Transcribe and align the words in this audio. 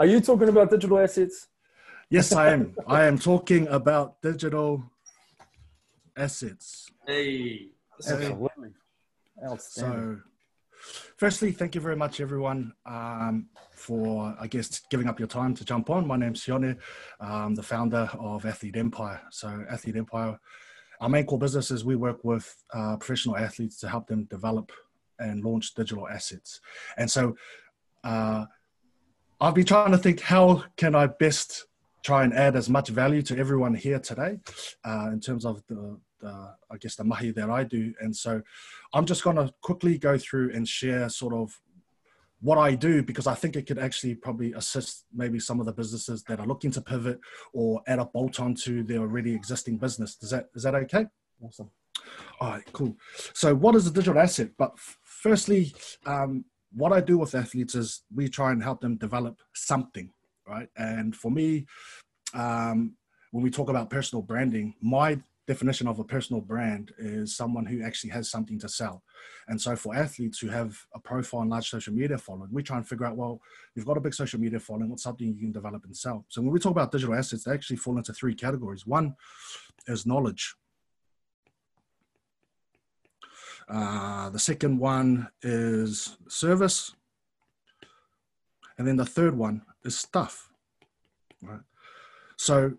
Are 0.00 0.06
you 0.06 0.20
talking 0.20 0.48
about 0.48 0.70
digital 0.70 0.98
assets? 1.00 1.48
Yes, 2.08 2.32
I 2.32 2.52
am. 2.52 2.76
I 2.86 3.04
am 3.06 3.18
talking 3.18 3.66
about 3.66 4.22
digital 4.22 4.84
assets. 6.16 6.88
Hey. 7.04 7.70
Absolutely. 7.98 8.70
Outstanding. 9.44 10.22
So, 10.22 11.00
firstly, 11.16 11.50
thank 11.50 11.74
you 11.74 11.80
very 11.80 11.96
much, 11.96 12.20
everyone, 12.20 12.74
um, 12.86 13.48
for 13.72 14.36
I 14.38 14.46
guess 14.46 14.82
giving 14.88 15.08
up 15.08 15.18
your 15.18 15.26
time 15.26 15.52
to 15.56 15.64
jump 15.64 15.90
on. 15.90 16.06
My 16.06 16.16
name's 16.16 16.44
Sione, 16.44 16.76
um, 17.18 17.56
the 17.56 17.62
founder 17.64 18.08
of 18.20 18.46
Athlete 18.46 18.76
Empire. 18.76 19.20
So, 19.32 19.64
Athlete 19.68 19.96
Empire, 19.96 20.38
our 21.00 21.08
main 21.08 21.26
core 21.26 21.40
business 21.40 21.72
is 21.72 21.84
we 21.84 21.96
work 21.96 22.22
with 22.22 22.54
uh, 22.72 22.98
professional 22.98 23.36
athletes 23.36 23.80
to 23.80 23.88
help 23.88 24.06
them 24.06 24.24
develop 24.30 24.70
and 25.18 25.44
launch 25.44 25.74
digital 25.74 26.06
assets. 26.06 26.60
And 26.96 27.10
so, 27.10 27.34
uh, 28.04 28.44
I've 29.40 29.54
been 29.54 29.66
trying 29.66 29.92
to 29.92 29.98
think 29.98 30.20
how 30.20 30.64
can 30.76 30.96
I 30.96 31.06
best 31.06 31.66
try 32.02 32.24
and 32.24 32.34
add 32.34 32.56
as 32.56 32.68
much 32.68 32.88
value 32.88 33.22
to 33.22 33.38
everyone 33.38 33.74
here 33.74 34.00
today 34.00 34.38
uh, 34.84 35.10
in 35.12 35.20
terms 35.20 35.44
of 35.44 35.62
the, 35.68 35.98
the, 36.20 36.54
I 36.70 36.76
guess, 36.80 36.96
the 36.96 37.04
mahi 37.04 37.30
that 37.32 37.48
I 37.48 37.62
do. 37.62 37.94
And 38.00 38.14
so 38.16 38.42
I'm 38.92 39.06
just 39.06 39.22
going 39.22 39.36
to 39.36 39.52
quickly 39.60 39.96
go 39.96 40.18
through 40.18 40.52
and 40.54 40.66
share 40.66 41.08
sort 41.08 41.34
of 41.34 41.56
what 42.40 42.58
I 42.58 42.74
do 42.74 43.02
because 43.02 43.28
I 43.28 43.34
think 43.34 43.54
it 43.54 43.66
could 43.66 43.78
actually 43.78 44.16
probably 44.16 44.52
assist 44.54 45.04
maybe 45.14 45.38
some 45.38 45.60
of 45.60 45.66
the 45.66 45.72
businesses 45.72 46.24
that 46.24 46.40
are 46.40 46.46
looking 46.46 46.72
to 46.72 46.80
pivot 46.80 47.20
or 47.52 47.80
add 47.86 48.00
a 48.00 48.06
bolt 48.06 48.40
on 48.40 48.54
to 48.64 48.82
their 48.82 49.00
already 49.00 49.34
existing 49.34 49.76
business. 49.76 50.16
Is 50.20 50.30
that 50.30 50.48
is 50.54 50.64
that 50.64 50.74
okay? 50.74 51.06
Awesome. 51.40 51.70
All 52.40 52.50
right, 52.50 52.72
cool. 52.72 52.96
So, 53.34 53.54
what 53.54 53.74
is 53.74 53.86
a 53.86 53.90
digital 53.90 54.20
asset? 54.20 54.50
But 54.56 54.78
firstly, 55.02 55.74
um, 56.06 56.44
what 56.72 56.92
I 56.92 57.00
do 57.00 57.18
with 57.18 57.34
athletes 57.34 57.74
is 57.74 58.02
we 58.14 58.28
try 58.28 58.52
and 58.52 58.62
help 58.62 58.80
them 58.80 58.96
develop 58.96 59.40
something, 59.54 60.10
right? 60.46 60.68
And 60.76 61.14
for 61.14 61.30
me, 61.30 61.66
um, 62.34 62.94
when 63.30 63.42
we 63.42 63.50
talk 63.50 63.68
about 63.68 63.90
personal 63.90 64.22
branding, 64.22 64.74
my 64.80 65.18
definition 65.46 65.88
of 65.88 65.98
a 65.98 66.04
personal 66.04 66.42
brand 66.42 66.92
is 66.98 67.34
someone 67.34 67.64
who 67.64 67.82
actually 67.82 68.10
has 68.10 68.30
something 68.30 68.58
to 68.58 68.68
sell. 68.68 69.02
And 69.48 69.58
so 69.58 69.74
for 69.74 69.96
athletes 69.96 70.38
who 70.38 70.48
have 70.48 70.78
a 70.94 71.00
profile 71.00 71.40
and 71.40 71.50
large 71.50 71.70
social 71.70 71.94
media 71.94 72.18
following, 72.18 72.50
we 72.52 72.62
try 72.62 72.76
and 72.76 72.86
figure 72.86 73.06
out, 73.06 73.16
well, 73.16 73.40
you've 73.74 73.86
got 73.86 73.96
a 73.96 74.00
big 74.00 74.12
social 74.12 74.38
media 74.38 74.60
following, 74.60 74.90
what's 74.90 75.02
something 75.02 75.26
you 75.26 75.40
can 75.40 75.52
develop 75.52 75.84
and 75.86 75.96
sell? 75.96 76.26
So 76.28 76.42
when 76.42 76.52
we 76.52 76.58
talk 76.58 76.72
about 76.72 76.92
digital 76.92 77.14
assets, 77.14 77.44
they 77.44 77.52
actually 77.52 77.76
fall 77.76 77.96
into 77.96 78.12
three 78.12 78.34
categories. 78.34 78.86
One 78.86 79.16
is 79.86 80.04
knowledge. 80.04 80.54
Uh, 83.68 84.30
the 84.30 84.38
second 84.38 84.78
one 84.78 85.28
is 85.42 86.16
service. 86.28 86.94
And 88.78 88.86
then 88.86 88.96
the 88.96 89.06
third 89.06 89.36
one 89.36 89.62
is 89.84 89.98
stuff. 89.98 90.50
Right? 91.42 91.60
So 92.36 92.72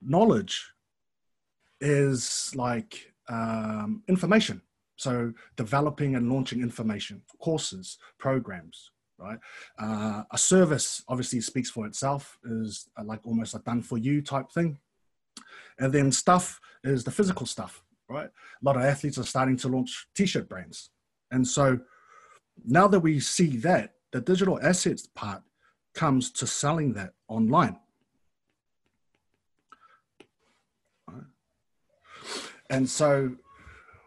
knowledge 0.00 0.72
is 1.80 2.52
like 2.54 3.12
um, 3.28 4.02
information. 4.08 4.62
So 4.96 5.32
developing 5.56 6.14
and 6.14 6.30
launching 6.32 6.62
information, 6.62 7.22
courses, 7.40 7.98
programs, 8.18 8.92
right? 9.18 9.38
Uh, 9.78 10.22
a 10.30 10.38
service 10.38 11.02
obviously 11.08 11.40
speaks 11.40 11.68
for 11.68 11.86
itself, 11.86 12.38
is 12.44 12.88
like 13.04 13.20
almost 13.24 13.54
a 13.54 13.58
done 13.58 13.82
for 13.82 13.98
you 13.98 14.22
type 14.22 14.50
thing. 14.52 14.78
And 15.78 15.92
then 15.92 16.12
stuff 16.12 16.60
is 16.84 17.02
the 17.04 17.10
physical 17.10 17.46
stuff, 17.46 17.82
right? 18.08 18.26
A 18.26 18.64
lot 18.64 18.76
of 18.76 18.82
athletes 18.82 19.18
are 19.18 19.24
starting 19.24 19.56
to 19.58 19.68
launch 19.68 20.06
t-shirt 20.14 20.48
brands. 20.48 20.90
And 21.30 21.46
so 21.46 21.80
now 22.64 22.86
that 22.88 23.00
we 23.00 23.20
see 23.20 23.56
that, 23.58 23.94
the 24.12 24.20
digital 24.20 24.60
assets 24.62 25.08
part 25.14 25.42
comes 25.94 26.30
to 26.32 26.46
selling 26.46 26.92
that 26.94 27.14
online. 27.28 27.78
And 32.70 32.88
so 32.88 33.36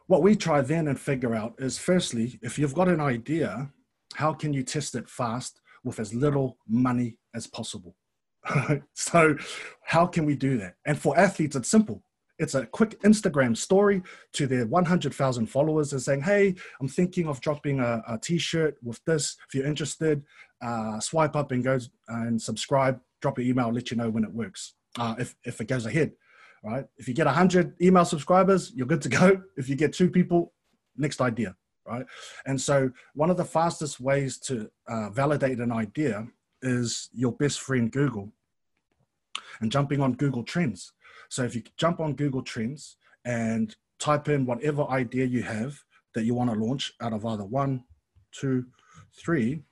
what 0.07 0.21
we 0.21 0.35
try 0.35 0.61
then 0.61 0.87
and 0.87 0.99
figure 0.99 1.35
out 1.35 1.55
is 1.59 1.77
firstly, 1.77 2.39
if 2.41 2.57
you've 2.57 2.73
got 2.73 2.87
an 2.87 2.99
idea, 2.99 3.71
how 4.15 4.33
can 4.33 4.53
you 4.53 4.63
test 4.63 4.95
it 4.95 5.09
fast 5.09 5.59
with 5.83 5.99
as 5.99 6.13
little 6.13 6.57
money 6.67 7.17
as 7.35 7.45
possible? 7.47 7.95
so 8.93 9.35
how 9.83 10.07
can 10.07 10.25
we 10.25 10.35
do 10.35 10.57
that? 10.57 10.75
And 10.85 10.97
for 10.97 11.17
athletes, 11.17 11.55
it's 11.55 11.69
simple. 11.69 12.03
It's 12.39 12.55
a 12.55 12.65
quick 12.65 13.01
Instagram 13.01 13.57
story 13.57 14.03
to 14.33 14.47
their 14.47 14.65
100,000 14.67 15.45
followers 15.47 15.93
and 15.93 16.01
saying, 16.01 16.21
Hey, 16.21 16.55
I'm 16.79 16.87
thinking 16.87 17.27
of 17.27 17.41
dropping 17.41 17.79
a 17.79 18.03
a 18.07 18.17
t-shirt 18.17 18.77
with 18.83 19.03
this. 19.05 19.37
If 19.47 19.55
you're 19.55 19.65
interested, 19.65 20.23
uh, 20.61 20.99
swipe 20.99 21.35
up 21.35 21.51
and 21.51 21.63
go 21.63 21.79
and 22.07 22.41
subscribe, 22.41 22.99
drop 23.21 23.37
your 23.37 23.47
email, 23.47 23.71
let 23.71 23.91
you 23.91 23.97
know 23.97 24.09
when 24.09 24.23
it 24.23 24.33
works. 24.33 24.73
Uh, 24.97 25.15
if, 25.19 25.35
if 25.43 25.61
it 25.61 25.67
goes 25.67 25.85
ahead, 25.85 26.11
right? 26.63 26.85
If 26.97 27.07
you 27.07 27.13
get 27.13 27.25
100 27.25 27.75
email 27.81 28.05
subscribers, 28.05 28.71
you're 28.75 28.87
good 28.87 29.01
to 29.03 29.09
go. 29.09 29.41
If 29.57 29.69
you 29.69 29.75
get 29.75 29.93
two 29.93 30.09
people, 30.09 30.53
next 30.95 31.21
idea, 31.21 31.55
right? 31.85 32.05
And 32.45 32.59
so, 32.59 32.91
one 33.13 33.29
of 33.29 33.37
the 33.37 33.45
fastest 33.45 33.99
ways 33.99 34.39
to 34.39 34.69
uh, 34.87 35.09
validate 35.09 35.59
an 35.59 35.71
idea 35.71 36.27
is 36.61 37.09
your 37.13 37.31
best 37.33 37.59
friend 37.59 37.91
Google 37.91 38.31
and 39.61 39.71
jumping 39.71 40.01
on 40.01 40.13
Google 40.13 40.43
Trends. 40.43 40.93
So, 41.29 41.43
if 41.43 41.55
you 41.55 41.63
jump 41.77 41.99
on 41.99 42.13
Google 42.13 42.41
Trends 42.41 42.97
and 43.25 43.75
type 43.99 44.29
in 44.29 44.45
whatever 44.45 44.83
idea 44.89 45.25
you 45.25 45.43
have 45.43 45.79
that 46.13 46.23
you 46.23 46.33
want 46.33 46.51
to 46.51 46.59
launch 46.59 46.93
out 47.01 47.13
of 47.13 47.25
either 47.25 47.45
one, 47.45 47.83
two, 48.31 48.65
three 49.13 49.63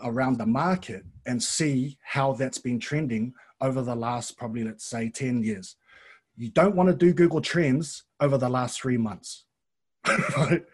around 0.00 0.38
the 0.38 0.46
market 0.46 1.04
and 1.26 1.42
see 1.42 1.96
how 2.02 2.32
that's 2.32 2.58
been 2.58 2.80
trending 2.80 3.32
over 3.60 3.82
the 3.82 3.94
last 3.94 4.36
probably 4.36 4.64
let's 4.64 4.84
say 4.84 5.08
10 5.08 5.44
years 5.44 5.76
you 6.36 6.50
don't 6.50 6.74
want 6.74 6.88
to 6.88 6.94
do 6.94 7.12
Google 7.12 7.40
Trends 7.40 8.04
over 8.20 8.38
the 8.38 8.48
last 8.48 8.80
three 8.80 8.96
months, 8.96 9.44
right? 10.36 10.64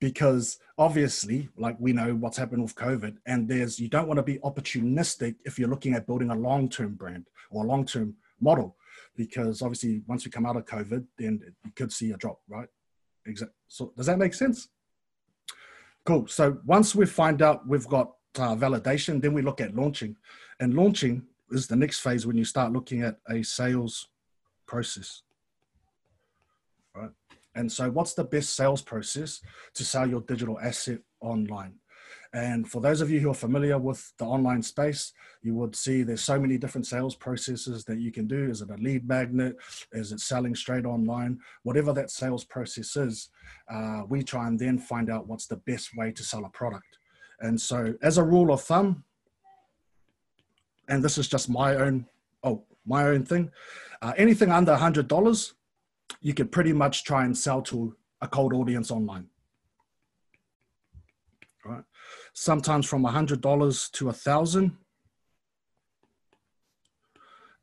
Because 0.00 0.58
obviously, 0.76 1.48
like 1.56 1.76
we 1.78 1.92
know 1.92 2.14
what's 2.14 2.36
happened 2.36 2.62
with 2.62 2.74
COVID, 2.74 3.16
and 3.26 3.48
there's 3.48 3.78
you 3.78 3.88
don't 3.88 4.08
want 4.08 4.18
to 4.18 4.22
be 4.22 4.38
opportunistic 4.38 5.36
if 5.44 5.58
you're 5.58 5.68
looking 5.68 5.94
at 5.94 6.06
building 6.06 6.30
a 6.30 6.34
long 6.34 6.68
term 6.68 6.94
brand 6.94 7.26
or 7.50 7.64
a 7.64 7.66
long 7.66 7.84
term 7.84 8.14
model, 8.40 8.76
because 9.18 9.62
obviously, 9.62 10.00
once 10.06 10.24
we 10.24 10.30
come 10.30 10.46
out 10.46 10.56
of 10.56 10.64
COVID, 10.64 11.04
then 11.18 11.40
you 11.64 11.72
could 11.74 11.92
see 11.92 12.12
a 12.12 12.16
drop, 12.16 12.38
right? 12.48 12.68
Exactly. 13.26 13.56
So, 13.66 13.92
does 13.96 14.06
that 14.06 14.16
make 14.16 14.32
sense? 14.32 14.68
Cool. 16.06 16.28
So, 16.28 16.60
once 16.64 16.94
we 16.94 17.04
find 17.04 17.42
out 17.42 17.66
we've 17.66 17.88
got 17.88 18.12
uh, 18.36 18.54
validation, 18.54 19.20
then 19.20 19.34
we 19.34 19.42
look 19.42 19.60
at 19.60 19.74
launching, 19.74 20.16
and 20.60 20.72
launching 20.72 21.24
is 21.50 21.66
the 21.66 21.74
next 21.74 21.98
phase 21.98 22.26
when 22.26 22.36
you 22.36 22.44
start 22.44 22.72
looking 22.72 23.02
at 23.02 23.16
a 23.28 23.42
sales 23.42 24.06
process. 24.66 25.22
Right. 26.94 27.10
And 27.56 27.70
so, 27.70 27.90
what's 27.90 28.14
the 28.14 28.24
best 28.24 28.54
sales 28.54 28.82
process 28.82 29.40
to 29.74 29.84
sell 29.84 30.08
your 30.08 30.20
digital 30.20 30.60
asset 30.60 31.00
online? 31.20 31.74
And 32.34 32.68
for 32.70 32.82
those 32.82 33.00
of 33.00 33.10
you 33.10 33.20
who 33.20 33.30
are 33.30 33.34
familiar 33.34 33.78
with 33.78 34.12
the 34.18 34.24
online 34.24 34.62
space, 34.62 35.12
you 35.42 35.54
would 35.54 35.74
see 35.74 36.02
there's 36.02 36.22
so 36.22 36.38
many 36.38 36.58
different 36.58 36.86
sales 36.86 37.14
processes 37.14 37.84
that 37.84 37.98
you 37.98 38.12
can 38.12 38.26
do. 38.26 38.50
Is 38.50 38.60
it 38.60 38.70
a 38.70 38.76
lead 38.76 39.08
magnet? 39.08 39.56
Is 39.92 40.12
it 40.12 40.20
selling 40.20 40.54
straight 40.54 40.84
online? 40.84 41.38
Whatever 41.62 41.92
that 41.94 42.10
sales 42.10 42.44
process 42.44 42.96
is, 42.96 43.30
uh, 43.72 44.02
we 44.08 44.22
try 44.22 44.46
and 44.46 44.58
then 44.58 44.78
find 44.78 45.10
out 45.10 45.26
what's 45.26 45.46
the 45.46 45.56
best 45.56 45.96
way 45.96 46.12
to 46.12 46.22
sell 46.22 46.44
a 46.44 46.50
product. 46.50 46.98
And 47.40 47.58
so, 47.58 47.94
as 48.02 48.18
a 48.18 48.24
rule 48.24 48.52
of 48.52 48.60
thumb, 48.60 49.04
and 50.88 51.02
this 51.02 51.18
is 51.18 51.28
just 51.28 51.48
my 51.48 51.76
own, 51.76 52.06
oh, 52.42 52.64
my 52.84 53.04
own 53.04 53.24
thing. 53.24 53.50
Uh, 54.02 54.12
anything 54.16 54.50
under 54.50 54.74
$100, 54.74 55.52
you 56.20 56.34
could 56.34 56.50
pretty 56.50 56.72
much 56.72 57.04
try 57.04 57.24
and 57.24 57.36
sell 57.36 57.62
to 57.62 57.94
a 58.20 58.28
cold 58.28 58.52
audience 58.52 58.90
online. 58.90 59.28
Right? 61.68 61.84
Sometimes 62.32 62.86
from 62.86 63.04
a 63.04 63.10
$100 63.10 63.90
to 63.92 64.04
a 64.04 64.06
1000 64.06 64.76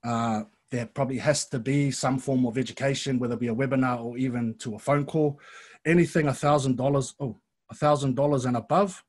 uh, 0.03 0.43
there 0.69 0.85
probably 0.85 1.17
has 1.17 1.47
to 1.47 1.57
be 1.57 1.89
some 1.89 2.19
form 2.19 2.45
of 2.45 2.57
education, 2.57 3.17
whether 3.17 3.33
it 3.33 3.39
be 3.39 3.47
a 3.47 3.55
webinar 3.55 4.03
or 4.03 4.17
even 4.17 4.53
to 4.55 4.75
a 4.75 4.79
phone 4.79 5.05
call. 5.05 5.39
Anything 5.85 6.27
a 6.27 6.31
$1,000, 6.31 7.13
oh, 7.19 7.37
a 7.71 7.75
$1,000 7.75 8.45
and 8.45 8.57
above, 8.57 9.03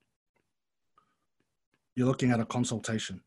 you're 1.94 2.06
looking 2.06 2.30
at 2.30 2.40
a 2.40 2.44
consultation. 2.46 3.20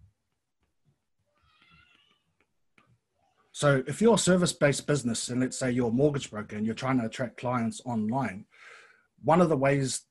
So 3.52 3.84
if 3.88 4.02
you're 4.02 4.16
a 4.16 4.18
service-based 4.18 4.88
business 4.88 5.30
and 5.30 5.42
let's 5.42 5.58
say 5.58 5.72
you're 5.72 5.90
a 5.90 5.92
mortgage 5.92 6.32
broker 6.32 6.56
and 6.56 6.66
you're 6.66 6.76
trying 6.76 7.00
to 7.00 7.08
attract 7.08 7.38
clients 7.38 7.82
online, 7.84 8.46
one 9.24 9.42
of 9.42 9.50
the 9.50 9.58
ways 9.58 10.02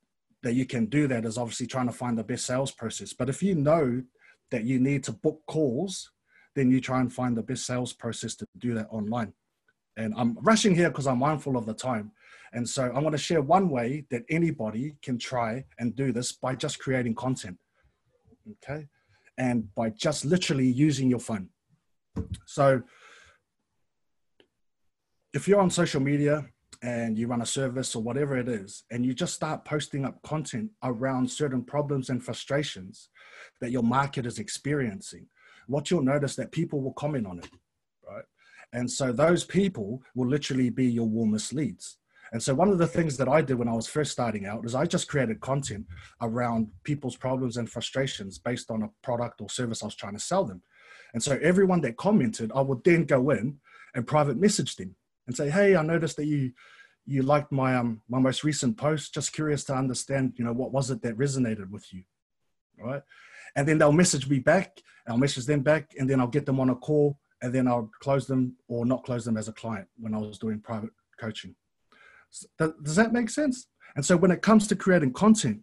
that 0.42 0.54
you 0.54 0.66
can 0.66 0.86
do 0.86 1.06
that 1.08 1.24
is 1.24 1.38
obviously 1.38 1.66
trying 1.66 1.86
to 1.86 1.92
find 1.92 2.16
the 2.16 2.24
best 2.24 2.46
sales 2.46 2.72
process. 2.72 3.12
But 3.12 3.28
if 3.28 3.42
you 3.42 3.54
know 3.54 4.02
that 4.50 4.64
you 4.64 4.78
need 4.78 5.04
to 5.04 5.12
book 5.12 5.40
calls, 5.46 6.10
then 6.54 6.70
you 6.70 6.80
try 6.80 7.00
and 7.00 7.12
find 7.12 7.36
the 7.36 7.42
best 7.42 7.66
sales 7.66 7.92
process 7.92 8.34
to 8.36 8.46
do 8.58 8.74
that 8.74 8.88
online. 8.90 9.32
And 9.96 10.14
I'm 10.16 10.38
rushing 10.40 10.74
here 10.74 10.88
because 10.90 11.06
I'm 11.06 11.18
mindful 11.18 11.56
of 11.56 11.66
the 11.66 11.74
time. 11.74 12.12
And 12.52 12.68
so 12.68 12.84
I 12.94 12.98
want 13.00 13.12
to 13.12 13.18
share 13.18 13.42
one 13.42 13.68
way 13.68 14.04
that 14.10 14.22
anybody 14.30 14.96
can 15.02 15.18
try 15.18 15.64
and 15.78 15.94
do 15.94 16.12
this 16.12 16.32
by 16.32 16.54
just 16.54 16.78
creating 16.78 17.14
content. 17.14 17.58
Okay. 18.64 18.88
and 19.38 19.72
by 19.74 19.90
just 19.90 20.24
literally 20.24 20.66
using 20.66 21.08
your 21.08 21.20
phone. 21.20 21.48
So 22.46 22.82
if 25.32 25.46
you're 25.46 25.60
on 25.60 25.70
social 25.70 26.00
media 26.00 26.46
and 26.82 27.18
you 27.18 27.26
run 27.26 27.42
a 27.42 27.46
service 27.46 27.96
or 27.96 28.02
whatever 28.02 28.36
it 28.36 28.48
is, 28.48 28.84
and 28.90 29.04
you 29.04 29.12
just 29.12 29.34
start 29.34 29.64
posting 29.64 30.04
up 30.04 30.22
content 30.22 30.70
around 30.82 31.30
certain 31.30 31.62
problems 31.62 32.08
and 32.08 32.24
frustrations 32.24 33.08
that 33.60 33.72
your 33.72 33.82
market 33.82 34.26
is 34.26 34.38
experiencing, 34.38 35.26
what 35.66 35.90
you'll 35.90 36.02
notice 36.02 36.36
that 36.36 36.52
people 36.52 36.80
will 36.80 36.92
comment 36.92 37.26
on 37.26 37.38
it, 37.38 37.50
right? 38.08 38.24
And 38.72 38.90
so 38.90 39.12
those 39.12 39.44
people 39.44 40.02
will 40.14 40.28
literally 40.28 40.70
be 40.70 40.86
your 40.86 41.06
warmest 41.06 41.52
leads. 41.52 41.98
And 42.32 42.42
so 42.42 42.54
one 42.54 42.68
of 42.68 42.78
the 42.78 42.86
things 42.86 43.16
that 43.16 43.28
I 43.28 43.40
did 43.40 43.58
when 43.58 43.68
I 43.68 43.72
was 43.72 43.86
first 43.86 44.12
starting 44.12 44.44
out 44.46 44.64
is 44.66 44.74
I 44.74 44.84
just 44.84 45.08
created 45.08 45.40
content 45.40 45.86
around 46.20 46.68
people's 46.84 47.16
problems 47.16 47.56
and 47.56 47.68
frustrations 47.68 48.38
based 48.38 48.70
on 48.70 48.82
a 48.82 48.90
product 49.02 49.40
or 49.40 49.48
service 49.48 49.82
I 49.82 49.86
was 49.86 49.94
trying 49.94 50.12
to 50.12 50.20
sell 50.20 50.44
them. 50.44 50.62
And 51.14 51.22
so 51.22 51.38
everyone 51.42 51.80
that 51.80 51.96
commented, 51.96 52.52
I 52.54 52.60
would 52.60 52.84
then 52.84 53.04
go 53.04 53.30
in 53.30 53.58
and 53.94 54.06
private 54.06 54.36
message 54.36 54.76
them 54.76 54.94
and 55.28 55.36
say, 55.36 55.48
"Hey, 55.48 55.76
I 55.76 55.82
noticed 55.82 56.16
that 56.16 56.26
you 56.26 56.52
you 57.06 57.22
liked 57.22 57.52
my 57.52 57.76
um 57.76 58.02
my 58.08 58.18
most 58.18 58.42
recent 58.42 58.76
post. 58.76 59.14
Just 59.14 59.32
curious 59.32 59.62
to 59.64 59.74
understand, 59.74 60.32
you 60.36 60.44
know, 60.44 60.52
what 60.52 60.72
was 60.72 60.90
it 60.90 61.00
that 61.02 61.16
resonated 61.16 61.70
with 61.70 61.86
you, 61.92 62.02
right?" 62.76 63.02
And 63.54 63.68
then 63.68 63.78
they'll 63.78 63.92
message 63.92 64.28
me 64.28 64.40
back. 64.40 64.82
I'll 65.06 65.16
message 65.16 65.46
them 65.46 65.62
back, 65.62 65.94
and 65.98 66.10
then 66.10 66.20
I'll 66.20 66.26
get 66.26 66.44
them 66.44 66.60
on 66.60 66.70
a 66.70 66.74
call, 66.74 67.18
and 67.40 67.54
then 67.54 67.68
I'll 67.68 67.90
close 68.00 68.26
them 68.26 68.56
or 68.66 68.84
not 68.84 69.04
close 69.04 69.24
them 69.24 69.36
as 69.36 69.48
a 69.48 69.52
client 69.52 69.86
when 69.98 70.14
I 70.14 70.18
was 70.18 70.38
doing 70.38 70.60
private 70.60 70.90
coaching. 71.18 71.54
Does 72.58 72.96
that 72.96 73.12
make 73.12 73.30
sense? 73.30 73.68
And 73.96 74.04
so 74.04 74.16
when 74.16 74.30
it 74.30 74.42
comes 74.42 74.66
to 74.68 74.76
creating 74.76 75.14
content, 75.14 75.60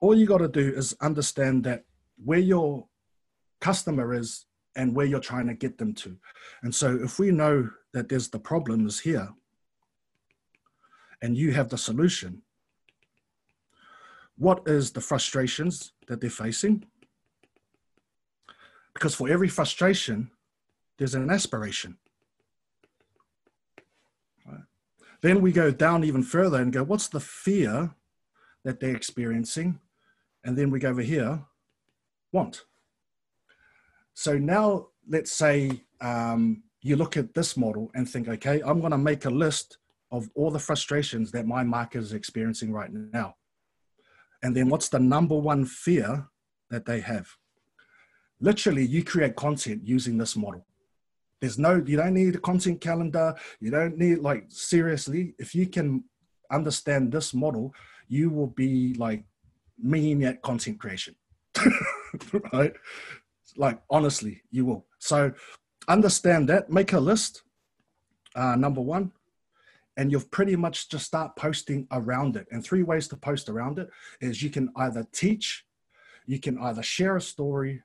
all 0.00 0.14
you 0.14 0.26
got 0.26 0.38
to 0.38 0.48
do 0.48 0.72
is 0.74 0.96
understand 1.00 1.64
that 1.64 1.84
where 2.24 2.38
your 2.38 2.86
customer 3.60 4.14
is 4.14 4.45
and 4.76 4.94
where 4.94 5.06
you're 5.06 5.18
trying 5.18 5.48
to 5.48 5.54
get 5.54 5.78
them 5.78 5.92
to. 5.94 6.16
And 6.62 6.72
so 6.72 6.96
if 7.02 7.18
we 7.18 7.30
know 7.30 7.70
that 7.92 8.08
there's 8.08 8.28
the 8.28 8.38
problem 8.38 8.86
is 8.86 9.00
here 9.00 9.30
and 11.22 11.36
you 11.36 11.52
have 11.52 11.70
the 11.70 11.78
solution, 11.78 12.42
what 14.36 14.62
is 14.66 14.92
the 14.92 15.00
frustrations 15.00 15.92
that 16.06 16.20
they're 16.20 16.30
facing? 16.30 16.84
Because 18.92 19.14
for 19.14 19.28
every 19.28 19.48
frustration, 19.48 20.30
there's 20.98 21.14
an 21.14 21.30
aspiration. 21.30 21.96
Right. 24.46 24.60
Then 25.22 25.40
we 25.40 25.52
go 25.52 25.70
down 25.70 26.04
even 26.04 26.22
further 26.22 26.60
and 26.60 26.72
go, 26.72 26.82
what's 26.82 27.08
the 27.08 27.20
fear 27.20 27.94
that 28.64 28.80
they're 28.80 28.96
experiencing? 28.96 29.80
And 30.44 30.56
then 30.56 30.70
we 30.70 30.78
go 30.78 30.90
over 30.90 31.02
here, 31.02 31.40
want. 32.32 32.64
So 34.16 34.38
now 34.38 34.88
let's 35.06 35.30
say 35.30 35.82
um, 36.00 36.62
you 36.80 36.96
look 36.96 37.18
at 37.18 37.34
this 37.34 37.54
model 37.54 37.90
and 37.94 38.08
think, 38.08 38.28
okay, 38.28 38.62
I'm 38.64 38.80
going 38.80 38.92
to 38.92 38.98
make 38.98 39.26
a 39.26 39.30
list 39.30 39.76
of 40.10 40.30
all 40.34 40.50
the 40.50 40.58
frustrations 40.58 41.30
that 41.32 41.46
my 41.46 41.62
market 41.62 41.98
is 41.98 42.14
experiencing 42.14 42.72
right 42.72 42.90
now. 42.90 43.36
And 44.42 44.56
then 44.56 44.70
what's 44.70 44.88
the 44.88 44.98
number 44.98 45.36
one 45.36 45.66
fear 45.66 46.28
that 46.70 46.86
they 46.86 47.00
have? 47.00 47.28
Literally, 48.40 48.86
you 48.86 49.04
create 49.04 49.36
content 49.36 49.82
using 49.86 50.16
this 50.16 50.34
model. 50.34 50.64
There's 51.42 51.58
no, 51.58 51.82
you 51.86 51.98
don't 51.98 52.14
need 52.14 52.36
a 52.36 52.38
content 52.38 52.80
calendar. 52.80 53.34
You 53.60 53.70
don't 53.70 53.98
need, 53.98 54.20
like, 54.20 54.46
seriously, 54.48 55.34
if 55.38 55.54
you 55.54 55.66
can 55.66 56.04
understand 56.50 57.12
this 57.12 57.34
model, 57.34 57.74
you 58.08 58.30
will 58.30 58.46
be 58.46 58.94
like 58.94 59.24
mean 59.78 60.24
at 60.24 60.40
content 60.40 60.80
creation. 60.80 61.14
right? 62.52 62.72
Like, 63.56 63.80
honestly, 63.90 64.42
you 64.50 64.64
will. 64.64 64.86
So, 64.98 65.32
understand 65.88 66.48
that, 66.48 66.70
make 66.70 66.92
a 66.92 67.00
list, 67.00 67.42
uh, 68.34 68.56
number 68.56 68.80
one, 68.80 69.12
and 69.96 70.12
you've 70.12 70.30
pretty 70.30 70.56
much 70.56 70.88
just 70.90 71.06
start 71.06 71.36
posting 71.36 71.86
around 71.90 72.36
it. 72.36 72.46
And 72.50 72.62
three 72.62 72.82
ways 72.82 73.08
to 73.08 73.16
post 73.16 73.48
around 73.48 73.78
it 73.78 73.88
is 74.20 74.42
you 74.42 74.50
can 74.50 74.70
either 74.76 75.06
teach, 75.12 75.64
you 76.26 76.38
can 76.38 76.58
either 76.58 76.82
share 76.82 77.16
a 77.16 77.20
story, 77.20 77.82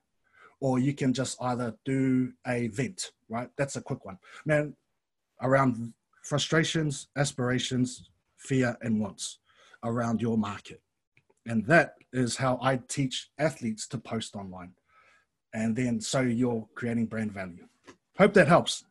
or 0.59 0.77
you 0.77 0.93
can 0.93 1.13
just 1.13 1.41
either 1.41 1.75
do 1.85 2.31
a 2.45 2.67
vent, 2.67 3.11
right? 3.29 3.49
That's 3.57 3.75
a 3.75 3.81
quick 3.81 4.05
one. 4.05 4.17
Man, 4.45 4.75
around 5.41 5.93
frustrations, 6.23 7.07
aspirations, 7.17 8.09
fear, 8.37 8.77
and 8.81 8.99
wants 8.99 9.39
around 9.83 10.21
your 10.21 10.37
market. 10.37 10.81
And 11.47 11.65
that 11.65 11.95
is 12.13 12.37
how 12.37 12.59
I 12.61 12.79
teach 12.87 13.29
athletes 13.39 13.87
to 13.87 13.97
post 13.97 14.35
online. 14.35 14.73
And 15.53 15.75
then 15.75 15.99
so 15.99 16.21
you're 16.21 16.67
creating 16.75 17.07
brand 17.07 17.33
value. 17.33 17.67
Hope 18.17 18.33
that 18.33 18.47
helps. 18.47 18.83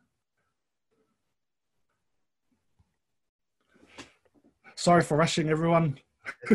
Sorry 4.75 5.01
for 5.03 5.17
rushing 5.17 5.49
everyone. 5.49 5.99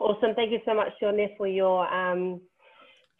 awesome. 0.00 0.34
Thank 0.34 0.52
you 0.52 0.60
so 0.64 0.74
much, 0.74 0.88
Sione, 1.02 1.36
for 1.36 1.46
your 1.46 1.92
um, 1.92 2.40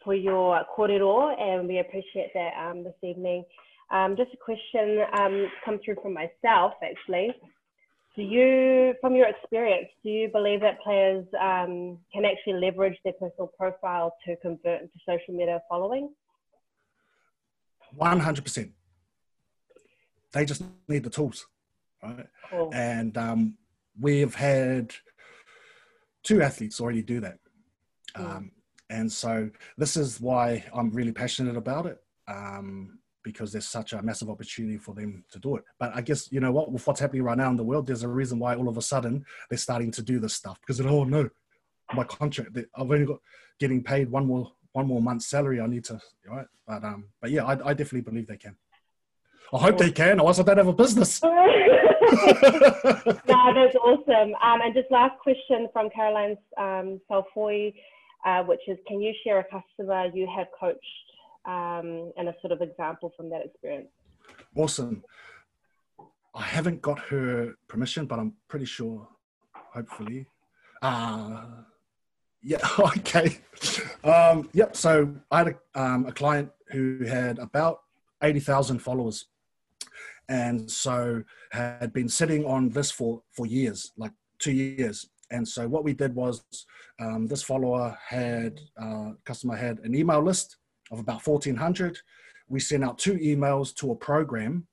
for 0.03 0.13
your 0.15 0.63
kōrero, 0.75 1.39
and 1.39 1.67
we 1.67 1.79
appreciate 1.79 2.31
that 2.33 2.51
um, 2.59 2.83
this 2.83 2.93
evening. 3.03 3.43
Um, 3.91 4.15
just 4.15 4.31
a 4.33 4.37
question 4.37 5.03
um, 5.13 5.47
come 5.65 5.79
through 5.83 5.95
from 6.01 6.13
myself, 6.13 6.73
actually 6.83 7.33
do 8.15 8.23
you, 8.23 8.93
from 8.99 9.15
your 9.15 9.27
experience, 9.27 9.87
do 10.03 10.09
you 10.09 10.29
believe 10.29 10.59
that 10.61 10.81
players 10.81 11.25
um, 11.39 11.97
can 12.13 12.25
actually 12.25 12.59
leverage 12.59 12.97
their 13.03 13.13
personal 13.13 13.51
profile 13.57 14.13
to 14.25 14.35
convert 14.37 14.81
into 14.81 14.93
social 15.07 15.33
media 15.33 15.61
following? 15.69 16.09
100%. 17.99 18.71
They 20.33 20.45
just 20.45 20.63
need 20.87 21.03
the 21.03 21.09
tools, 21.09 21.45
right? 22.03 22.27
Cool. 22.49 22.69
And 22.73 23.17
um, 23.17 23.57
we've 23.99 24.35
had 24.35 24.93
two 26.23 26.41
athletes 26.41 26.81
already 26.81 27.01
do 27.01 27.21
that. 27.21 27.39
Um, 28.15 28.51
and 28.89 29.09
so 29.11 29.49
this 29.77 29.95
is 29.95 30.19
why 30.19 30.65
I'm 30.73 30.91
really 30.91 31.13
passionate 31.13 31.55
about 31.55 31.85
it. 31.85 31.97
Because 33.23 33.51
there's 33.51 33.67
such 33.67 33.93
a 33.93 34.01
massive 34.01 34.29
opportunity 34.29 34.77
for 34.77 34.95
them 34.95 35.23
to 35.31 35.39
do 35.39 35.55
it. 35.57 35.63
But 35.79 35.95
I 35.95 36.01
guess 36.01 36.31
you 36.31 36.39
know 36.39 36.51
what 36.51 36.71
with 36.71 36.85
what's 36.85 36.99
happening 36.99 37.23
right 37.23 37.37
now 37.37 37.49
in 37.49 37.55
the 37.55 37.63
world, 37.63 37.87
there's 37.87 38.03
a 38.03 38.07
reason 38.07 38.39
why 38.39 38.55
all 38.55 38.67
of 38.67 38.77
a 38.77 38.81
sudden 38.81 39.25
they're 39.49 39.57
starting 39.57 39.91
to 39.91 40.01
do 40.01 40.19
this 40.19 40.33
stuff 40.33 40.59
because 40.61 40.81
oh 40.81 41.03
no, 41.03 41.29
my 41.93 42.03
contract 42.03 42.57
I've 42.57 42.91
only 42.91 43.05
got 43.05 43.19
getting 43.59 43.83
paid 43.83 44.09
one 44.09 44.25
more 44.25 44.51
one 44.71 44.87
more 44.87 45.01
month's 45.01 45.27
salary. 45.27 45.61
I 45.61 45.67
need 45.67 45.83
to 45.85 45.99
right, 46.27 46.47
but 46.67 46.83
um, 46.83 47.05
but 47.21 47.31
yeah, 47.31 47.45
I, 47.45 47.69
I 47.69 47.73
definitely 47.73 48.01
believe 48.01 48.27
they 48.27 48.37
can. 48.37 48.55
I 49.53 49.57
hope 49.57 49.77
they 49.77 49.91
can. 49.91 50.19
Else 50.19 50.39
I 50.39 50.43
don't 50.43 50.57
have 50.57 50.67
a 50.67 50.73
business. 50.73 51.21
no, 51.23 51.29
that's 52.11 53.75
awesome. 53.75 54.33
Um, 54.41 54.61
and 54.61 54.73
just 54.73 54.89
last 54.91 55.19
question 55.19 55.67
from 55.73 55.89
Caroline's 55.89 56.37
um, 56.57 57.01
Salfoy, 57.09 57.73
uh, 58.25 58.43
which 58.43 58.61
is, 58.67 58.77
can 58.87 59.01
you 59.01 59.13
share 59.25 59.39
a 59.39 59.43
customer 59.43 60.07
you 60.13 60.27
have 60.35 60.47
coached 60.57 60.79
um, 61.45 62.11
and 62.17 62.29
a 62.29 62.35
sort 62.41 62.51
of 62.51 62.61
example 62.61 63.11
from 63.15 63.29
that 63.29 63.45
experience. 63.45 63.89
Awesome. 64.55 65.03
I 66.33 66.43
haven't 66.43 66.81
got 66.81 66.99
her 66.99 67.55
permission, 67.67 68.05
but 68.05 68.19
I'm 68.19 68.33
pretty 68.47 68.65
sure, 68.65 69.07
hopefully. 69.53 70.27
Uh, 70.81 71.43
yeah, 72.43 72.59
okay. 72.79 73.39
Um, 74.03 74.49
yep, 74.53 74.75
so 74.75 75.13
I 75.29 75.37
had 75.39 75.47
a, 75.47 75.81
um, 75.81 76.05
a 76.05 76.11
client 76.11 76.51
who 76.69 77.03
had 77.05 77.39
about 77.39 77.81
80,000 78.21 78.79
followers. 78.79 79.25
And 80.29 80.69
so 80.71 81.23
had 81.51 81.91
been 81.91 82.07
sitting 82.07 82.45
on 82.45 82.69
this 82.69 82.89
for, 82.89 83.21
for 83.31 83.45
years, 83.45 83.91
like 83.97 84.13
two 84.39 84.53
years. 84.53 85.09
And 85.29 85.45
so 85.45 85.67
what 85.67 85.83
we 85.83 85.93
did 85.93 86.15
was 86.15 86.43
um, 86.99 87.27
this 87.27 87.43
follower 87.43 87.97
had, 88.07 88.61
uh, 88.81 89.11
customer 89.25 89.55
had 89.55 89.79
an 89.79 89.93
email 89.93 90.21
list 90.21 90.57
of 90.91 90.99
about 90.99 91.25
1400 91.25 91.97
we 92.47 92.59
sent 92.59 92.83
out 92.83 92.97
two 92.97 93.15
emails 93.17 93.73
to 93.75 93.91
a 93.91 93.95
program 93.95 94.67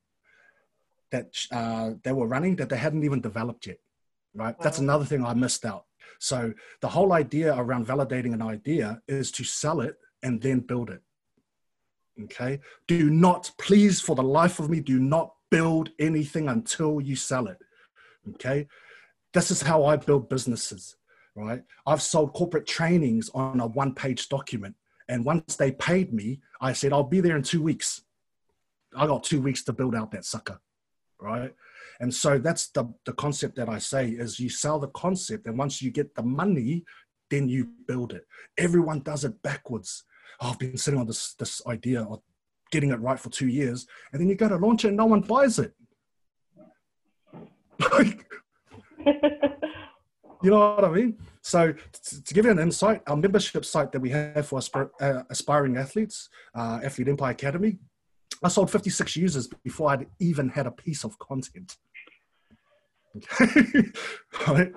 that 1.11 1.33
uh, 1.51 1.91
they 2.03 2.11
were 2.11 2.27
running 2.27 2.55
that 2.57 2.69
they 2.69 2.77
hadn't 2.77 3.03
even 3.03 3.21
developed 3.21 3.67
yet 3.67 3.77
right? 4.35 4.57
Wow. 4.57 4.63
that's 4.63 4.79
another 4.79 5.05
thing 5.05 5.25
i 5.25 5.33
missed 5.33 5.65
out. 5.65 5.85
So 6.19 6.53
the 6.81 6.87
whole 6.87 7.13
idea 7.13 7.55
around 7.55 7.87
validating 7.87 8.33
an 8.33 8.41
idea 8.41 9.01
is 9.07 9.31
to 9.33 9.43
sell 9.43 9.79
it 9.81 9.95
and 10.21 10.41
then 10.41 10.59
build 10.59 10.89
it 10.89 11.01
okay? 12.23 12.59
Do 12.87 13.09
not 13.09 13.51
please 13.57 14.01
for 14.01 14.15
the 14.15 14.23
life 14.23 14.59
of 14.59 14.69
me 14.69 14.81
do 14.81 14.99
not 14.99 15.33
build 15.49 15.89
anything 15.99 16.49
until 16.49 16.99
you 16.99 17.15
sell 17.15 17.47
it 17.47 17.57
okay? 18.35 18.67
This 19.33 19.51
is 19.51 19.61
how 19.61 19.85
i 19.85 19.95
build 19.95 20.29
businesses 20.29 20.95
right? 21.35 21.63
I've 21.85 22.01
sold 22.01 22.33
corporate 22.33 22.67
trainings 22.67 23.29
on 23.33 23.59
a 23.59 23.67
one 23.67 23.93
page 23.95 24.27
document 24.29 24.75
and 25.09 25.25
once 25.25 25.55
they 25.55 25.71
paid 25.71 26.13
me, 26.13 26.39
I 26.61 26.71
said, 26.71 26.93
I'll 26.93 27.03
be 27.03 27.19
there 27.19 27.35
in 27.35 27.41
two 27.41 27.63
weeks. 27.63 28.03
I 28.95 29.07
got 29.07 29.23
two 29.23 29.41
weeks 29.41 29.63
to 29.65 29.73
build 29.73 29.95
out 29.95 30.11
that 30.11 30.23
sucker. 30.23 30.61
Right. 31.19 31.53
And 31.99 32.13
so 32.13 32.37
that's 32.37 32.69
the, 32.69 32.85
the 33.05 33.13
concept 33.13 33.55
that 33.57 33.67
I 33.67 33.79
say 33.79 34.09
is 34.09 34.39
you 34.39 34.49
sell 34.49 34.79
the 34.79 34.87
concept. 34.89 35.47
And 35.47 35.57
once 35.57 35.81
you 35.81 35.91
get 35.91 36.15
the 36.15 36.21
money, 36.21 36.85
then 37.29 37.49
you 37.49 37.69
build 37.87 38.13
it. 38.13 38.25
Everyone 38.57 39.01
does 39.01 39.25
it 39.25 39.41
backwards. 39.41 40.03
Oh, 40.39 40.51
I've 40.51 40.59
been 40.59 40.77
sitting 40.77 40.99
on 40.99 41.07
this 41.07 41.33
this 41.33 41.61
idea 41.67 42.03
of 42.03 42.21
getting 42.71 42.91
it 42.91 43.01
right 43.01 43.19
for 43.19 43.29
two 43.29 43.47
years, 43.47 43.85
and 44.13 44.21
then 44.21 44.29
you 44.29 44.35
go 44.35 44.47
to 44.47 44.55
launch 44.55 44.85
it 44.85 44.89
and 44.89 44.97
no 44.97 45.07
one 45.07 45.21
buys 45.21 45.59
it. 45.59 45.73
you 50.41 50.51
know 50.51 50.75
what 50.75 50.85
I 50.85 50.89
mean? 50.89 51.17
So, 51.41 51.73
to 51.73 52.33
give 52.33 52.45
you 52.45 52.51
an 52.51 52.59
insight, 52.59 53.01
our 53.07 53.17
membership 53.17 53.65
site 53.65 53.91
that 53.91 53.99
we 53.99 54.09
have 54.09 54.47
for 54.47 54.59
aspir- 54.59 54.91
uh, 55.01 55.23
aspiring 55.29 55.77
athletes, 55.77 56.29
uh, 56.55 56.79
Athlete 56.83 57.09
Empire 57.09 57.31
Academy, 57.31 57.77
I 58.43 58.47
sold 58.47 58.71
56 58.71 59.15
users 59.15 59.47
before 59.63 59.91
I'd 59.91 60.07
even 60.19 60.49
had 60.49 60.65
a 60.67 60.71
piece 60.71 61.03
of 61.03 61.17
content. 61.19 61.75
Okay? 64.47 64.71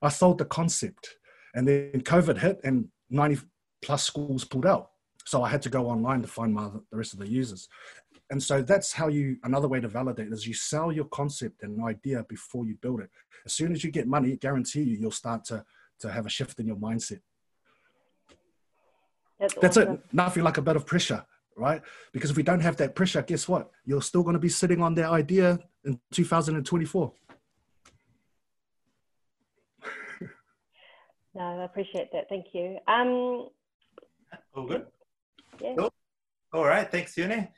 I 0.00 0.08
sold 0.08 0.38
the 0.38 0.44
concept, 0.44 1.16
and 1.54 1.66
then 1.66 2.00
COVID 2.00 2.38
hit, 2.38 2.60
and 2.64 2.88
90 3.10 3.40
plus 3.82 4.04
schools 4.04 4.44
pulled 4.44 4.66
out. 4.66 4.90
So 5.24 5.42
I 5.42 5.48
had 5.48 5.62
to 5.62 5.68
go 5.68 5.88
online 5.88 6.22
to 6.22 6.28
find 6.28 6.54
my, 6.54 6.68
the 6.90 6.96
rest 6.96 7.12
of 7.12 7.18
the 7.18 7.28
users. 7.28 7.68
And 8.30 8.42
so 8.42 8.60
that's 8.60 8.92
how 8.92 9.08
you, 9.08 9.36
another 9.44 9.68
way 9.68 9.80
to 9.80 9.88
validate 9.88 10.32
is 10.32 10.46
you 10.46 10.54
sell 10.54 10.90
your 10.90 11.04
concept 11.06 11.62
and 11.62 11.82
idea 11.84 12.24
before 12.28 12.66
you 12.66 12.76
build 12.80 13.00
it. 13.00 13.10
As 13.44 13.52
soon 13.52 13.72
as 13.72 13.84
you 13.84 13.90
get 13.90 14.08
money, 14.08 14.32
I 14.32 14.36
guarantee 14.36 14.82
you, 14.82 14.96
you'll 14.98 15.10
start 15.12 15.44
to, 15.46 15.64
to 16.00 16.10
have 16.10 16.26
a 16.26 16.28
shift 16.28 16.58
in 16.58 16.66
your 16.66 16.76
mindset. 16.76 17.20
That's, 19.38 19.54
that's 19.54 19.76
awesome. 19.76 19.94
it. 19.94 20.00
Nothing 20.12 20.42
like 20.42 20.58
a 20.58 20.62
bit 20.62 20.74
of 20.74 20.86
pressure, 20.86 21.24
right? 21.56 21.82
Because 22.12 22.30
if 22.30 22.36
we 22.36 22.42
don't 22.42 22.60
have 22.60 22.76
that 22.78 22.96
pressure, 22.96 23.22
guess 23.22 23.46
what? 23.46 23.70
You're 23.84 24.02
still 24.02 24.22
going 24.24 24.34
to 24.34 24.40
be 24.40 24.48
sitting 24.48 24.82
on 24.82 24.94
that 24.96 25.10
idea 25.10 25.58
in 25.84 26.00
2024. 26.12 27.12
no, 31.34 31.40
I 31.40 31.64
appreciate 31.64 32.10
that. 32.12 32.28
Thank 32.28 32.46
you. 32.54 32.78
Um, 32.88 33.50
All 34.54 34.66
good. 34.66 34.86
Yeah. 35.60 35.74
Cool. 35.78 35.92
All 36.52 36.64
right. 36.64 36.90
Thanks, 36.90 37.14
Yune. 37.14 37.48